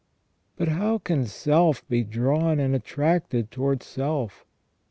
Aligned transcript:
But 0.57 0.67
how 0.69 0.97
can 0.97 1.27
self 1.27 1.87
be 1.87 2.03
drawn 2.03 2.59
and 2.59 2.75
attracted 2.75 3.51
towards 3.51 3.85
self? 3.85 4.47